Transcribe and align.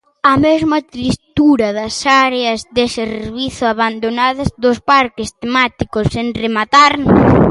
A 0.31 0.33
mesma 0.45 0.79
tristura 0.93 1.67
das 1.79 1.95
áreas 2.25 2.59
de 2.75 2.85
servizo 2.97 3.63
abandonadas, 3.67 4.49
dos 4.63 4.77
parques 4.91 5.29
temáticos 5.41 6.05
sen 6.15 6.27
rematar. 6.43 6.93